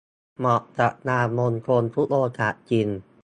[0.37, 2.87] เหมาะกับงานมงคลทุกโอกาสจริง